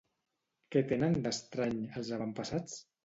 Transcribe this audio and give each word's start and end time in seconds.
Què 0.75 0.81
tenen, 0.93 1.19
d'estrany, 1.27 1.77
els 2.01 2.11
avantpassats? 2.19 2.81